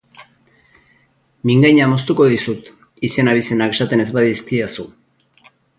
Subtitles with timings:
[1.49, 2.73] Mingaina moztuko dizut,
[3.11, 4.93] izen-abizenak esaten ez badizkidazu!